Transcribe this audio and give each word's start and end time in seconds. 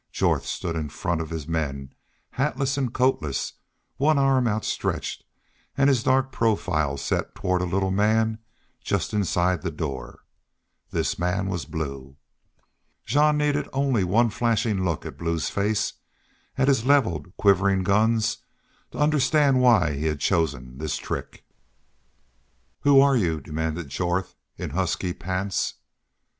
Jorth 0.11 0.45
stood 0.47 0.69
rather 0.69 0.79
in 0.79 0.89
front 0.89 1.21
of 1.21 1.29
his 1.29 1.47
men, 1.47 1.93
hatless 2.31 2.75
and 2.75 2.91
coatless, 2.91 3.53
one 3.97 4.17
arm 4.17 4.47
outstretched, 4.47 5.23
and 5.77 5.89
his 5.89 6.01
dark 6.01 6.31
profile 6.31 6.97
set 6.97 7.35
toward 7.35 7.61
a 7.61 7.65
little 7.65 7.91
man 7.91 8.39
just 8.83 9.13
inside 9.13 9.61
the 9.61 9.69
door. 9.69 10.23
This 10.89 11.19
man 11.19 11.49
was 11.49 11.65
Blue. 11.65 12.17
Jean 13.05 13.37
needed 13.37 13.69
only 13.73 14.03
one 14.03 14.31
flashing 14.31 14.83
look 14.83 15.05
at 15.05 15.19
Blue's 15.19 15.51
face, 15.51 15.93
at 16.57 16.67
his 16.67 16.83
leveled, 16.83 17.37
quivering 17.37 17.83
guns, 17.83 18.39
to 18.89 18.97
understand 18.97 19.61
why 19.61 19.91
he 19.93 20.07
had 20.07 20.19
chosen 20.19 20.79
this 20.79 20.97
trick. 20.97 21.45
"Who're 22.79 23.15
you?" 23.15 23.39
demanded 23.39 23.89
Jorth, 23.89 24.33
in 24.57 24.71
husky 24.71 25.13
pants. 25.13 25.75